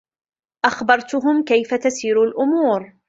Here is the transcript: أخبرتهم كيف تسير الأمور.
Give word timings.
أخبرتهم 0.65 1.43
كيف 1.43 1.73
تسير 1.73 2.23
الأمور. 2.23 2.93